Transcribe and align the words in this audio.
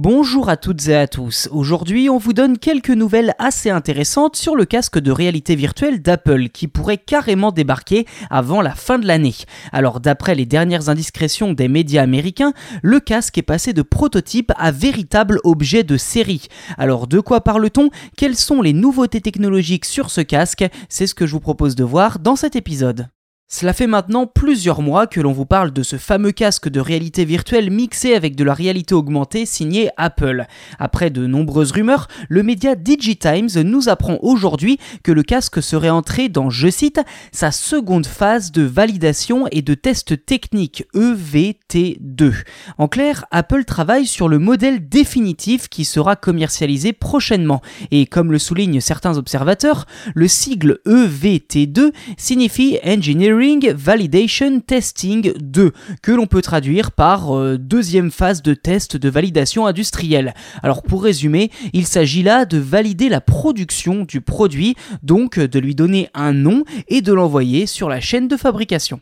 Bonjour 0.00 0.48
à 0.48 0.56
toutes 0.56 0.86
et 0.86 0.94
à 0.94 1.08
tous. 1.08 1.48
Aujourd'hui, 1.50 2.08
on 2.08 2.18
vous 2.18 2.32
donne 2.32 2.56
quelques 2.56 2.90
nouvelles 2.90 3.34
assez 3.40 3.68
intéressantes 3.68 4.36
sur 4.36 4.54
le 4.54 4.64
casque 4.64 5.00
de 5.00 5.10
réalité 5.10 5.56
virtuelle 5.56 6.00
d'Apple 6.00 6.50
qui 6.50 6.68
pourrait 6.68 6.98
carrément 6.98 7.50
débarquer 7.50 8.06
avant 8.30 8.62
la 8.62 8.76
fin 8.76 9.00
de 9.00 9.08
l'année. 9.08 9.34
Alors, 9.72 9.98
d'après 9.98 10.36
les 10.36 10.46
dernières 10.46 10.88
indiscrétions 10.88 11.52
des 11.52 11.66
médias 11.66 12.04
américains, 12.04 12.52
le 12.80 13.00
casque 13.00 13.38
est 13.38 13.42
passé 13.42 13.72
de 13.72 13.82
prototype 13.82 14.52
à 14.56 14.70
véritable 14.70 15.40
objet 15.42 15.82
de 15.82 15.96
série. 15.96 16.46
Alors, 16.76 17.08
de 17.08 17.18
quoi 17.18 17.40
parle-t-on? 17.40 17.90
Quelles 18.16 18.36
sont 18.36 18.62
les 18.62 18.74
nouveautés 18.74 19.20
technologiques 19.20 19.84
sur 19.84 20.10
ce 20.10 20.20
casque? 20.20 20.64
C'est 20.88 21.08
ce 21.08 21.14
que 21.16 21.26
je 21.26 21.32
vous 21.32 21.40
propose 21.40 21.74
de 21.74 21.82
voir 21.82 22.20
dans 22.20 22.36
cet 22.36 22.54
épisode. 22.54 23.08
Cela 23.50 23.72
fait 23.72 23.86
maintenant 23.86 24.26
plusieurs 24.26 24.82
mois 24.82 25.06
que 25.06 25.22
l'on 25.22 25.32
vous 25.32 25.46
parle 25.46 25.72
de 25.72 25.82
ce 25.82 25.96
fameux 25.96 26.32
casque 26.32 26.68
de 26.68 26.80
réalité 26.80 27.24
virtuelle 27.24 27.70
mixé 27.70 28.14
avec 28.14 28.36
de 28.36 28.44
la 28.44 28.52
réalité 28.52 28.94
augmentée 28.94 29.46
signé 29.46 29.88
Apple. 29.96 30.44
Après 30.78 31.08
de 31.08 31.26
nombreuses 31.26 31.72
rumeurs, 31.72 32.08
le 32.28 32.42
média 32.42 32.74
DigiTimes 32.74 33.48
nous 33.64 33.88
apprend 33.88 34.18
aujourd'hui 34.20 34.78
que 35.02 35.12
le 35.12 35.22
casque 35.22 35.62
serait 35.62 35.88
entré 35.88 36.28
dans, 36.28 36.50
je 36.50 36.68
cite, 36.68 37.00
sa 37.32 37.50
seconde 37.50 38.04
phase 38.04 38.52
de 38.52 38.64
validation 38.64 39.46
et 39.50 39.62
de 39.62 39.72
test 39.72 40.26
technique 40.26 40.84
EVT2. 40.94 42.34
En 42.76 42.86
clair, 42.86 43.24
Apple 43.30 43.64
travaille 43.64 44.06
sur 44.06 44.28
le 44.28 44.38
modèle 44.38 44.90
définitif 44.90 45.70
qui 45.70 45.86
sera 45.86 46.16
commercialisé 46.16 46.92
prochainement. 46.92 47.62
Et 47.92 48.04
comme 48.04 48.30
le 48.30 48.38
soulignent 48.38 48.82
certains 48.82 49.16
observateurs, 49.16 49.86
le 50.14 50.28
sigle 50.28 50.80
EVT2 50.84 51.92
signifie 52.18 52.78
Engineering 52.84 53.37
Validation 53.38 54.58
Testing 54.58 55.32
2, 55.38 55.72
que 56.02 56.10
l'on 56.10 56.26
peut 56.26 56.42
traduire 56.42 56.90
par 56.90 57.36
euh, 57.36 57.56
deuxième 57.56 58.10
phase 58.10 58.42
de 58.42 58.52
test 58.52 58.96
de 58.96 59.08
validation 59.08 59.66
industrielle. 59.66 60.34
Alors 60.64 60.82
pour 60.82 61.04
résumer, 61.04 61.52
il 61.72 61.86
s'agit 61.86 62.24
là 62.24 62.46
de 62.46 62.58
valider 62.58 63.08
la 63.08 63.20
production 63.20 64.04
du 64.04 64.20
produit, 64.20 64.74
donc 65.04 65.38
de 65.38 65.58
lui 65.60 65.76
donner 65.76 66.08
un 66.14 66.32
nom 66.32 66.64
et 66.88 67.00
de 67.00 67.12
l'envoyer 67.12 67.66
sur 67.66 67.88
la 67.88 68.00
chaîne 68.00 68.26
de 68.26 68.36
fabrication. 68.36 69.00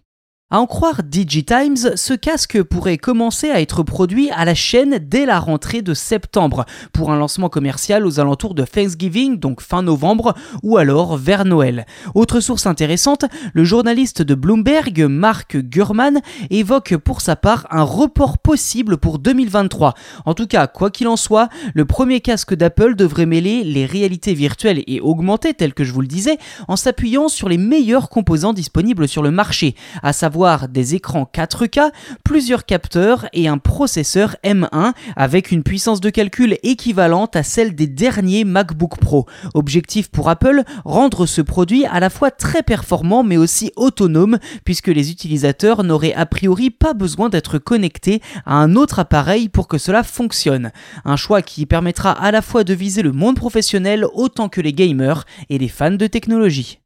À 0.49 0.61
en 0.61 0.67
croire 0.67 1.03
DigiTimes, 1.03 1.97
ce 1.97 2.15
casque 2.15 2.63
pourrait 2.63 2.99
commencer 2.99 3.51
à 3.51 3.61
être 3.61 3.83
produit 3.83 4.31
à 4.31 4.45
la 4.45 4.55
chaîne 4.55 5.01
dès 5.03 5.27
la 5.27 5.41
rentrée 5.41 5.83
de 5.83 5.93
septembre, 5.93 6.67
pour 6.93 7.11
un 7.11 7.19
lancement 7.19 7.49
commercial 7.49 8.07
aux 8.07 8.21
alentours 8.21 8.55
de 8.55 8.63
Thanksgiving, 8.63 9.41
donc 9.41 9.61
fin 9.61 9.83
novembre, 9.83 10.35
ou 10.63 10.77
alors 10.77 11.17
vers 11.17 11.45
Noël. 11.45 11.85
Autre 12.15 12.39
source 12.39 12.67
intéressante, 12.67 13.25
le 13.55 13.65
journaliste 13.65 14.23
de 14.23 14.37
Bloomberg, 14.37 15.07
Mark 15.09 15.57
Gurman, 15.57 16.21
évoque 16.51 16.97
pour 16.97 17.23
sa 17.23 17.35
part 17.35 17.67
un 17.73 17.83
report 17.83 18.39
possible 18.39 18.99
pour 18.99 19.19
2023. 19.19 19.95
En 20.27 20.35
tout 20.35 20.47
cas, 20.47 20.69
quoi 20.69 20.93
qu'il 20.93 21.09
en 21.09 21.17
soit, 21.17 21.49
le 21.75 21.87
premier 21.87 22.21
casque 22.21 22.55
d'Apple 22.55 22.95
devrait 22.95 23.27
mêler 23.27 23.65
les 23.65 23.85
réalités 23.85 24.35
virtuelles 24.35 24.85
et 24.87 25.01
augmentées, 25.01 25.55
telles 25.55 25.75
que 25.75 25.83
je 25.83 25.91
vous 25.91 26.03
le 26.03 26.07
disais, 26.07 26.39
en 26.69 26.77
s'appuyant 26.77 27.27
sur 27.27 27.49
les 27.49 27.59
meilleurs 27.59 28.09
composants 28.09 28.53
disponibles 28.53 29.09
sur 29.09 29.25
le 29.25 29.33
marché, 29.33 29.75
à 30.05 30.13
savoir 30.13 30.36
des 30.71 30.95
écrans 30.95 31.27
4K, 31.33 31.91
plusieurs 32.23 32.67
capteurs 32.67 33.27
et 33.33 33.49
un 33.49 33.57
processeur 33.57 34.37
M1 34.45 34.93
avec 35.17 35.51
une 35.51 35.63
puissance 35.63 36.03
de 36.03 36.11
calcul 36.11 36.59
équivalente 36.63 37.37
à 37.37 37.43
celle 37.43 37.75
des 37.75 37.87
derniers 37.87 38.45
MacBook 38.45 38.99
Pro. 38.99 39.25
Objectif 39.55 40.11
pour 40.11 40.29
Apple, 40.29 40.63
rendre 40.85 41.25
ce 41.25 41.41
produit 41.41 41.87
à 41.87 42.01
la 42.01 42.11
fois 42.11 42.31
très 42.31 42.63
performant 42.63 43.25
mais 43.25 43.39
aussi 43.39 43.73
autonome 43.77 44.39
puisque 44.65 44.89
les 44.89 45.11
utilisateurs 45.11 45.85
n'auraient 45.85 46.13
a 46.13 46.27
priori 46.27 46.69
pas 46.69 46.93
besoin 46.93 47.31
d'être 47.31 47.57
connectés 47.59 48.21
à 48.45 48.57
un 48.57 48.77
autre 48.77 48.99
appareil 48.99 49.49
pour 49.49 49.69
que 49.69 49.79
cela 49.79 50.03
fonctionne. 50.03 50.71
Un 51.07 51.17
choix 51.17 51.41
qui 51.41 51.65
permettra 51.65 52.11
à 52.11 52.31
la 52.31 52.43
fois 52.43 52.63
de 52.63 52.75
viser 52.75 53.01
le 53.01 53.13
monde 53.13 53.37
professionnel 53.37 54.05
autant 54.13 54.51
que 54.51 54.61
les 54.61 54.75
gamers 54.75 55.25
et 55.49 55.57
les 55.57 55.69
fans 55.69 55.91
de 55.93 56.07
technologie. 56.07 56.81